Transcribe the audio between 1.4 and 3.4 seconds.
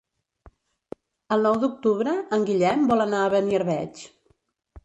nou d'octubre en Guillem vol anar a